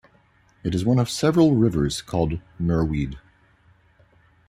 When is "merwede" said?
2.59-3.19